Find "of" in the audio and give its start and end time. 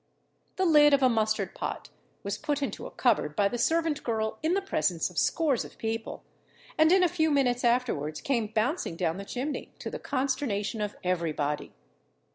0.95-1.03, 5.11-5.19, 5.63-5.77, 10.81-10.95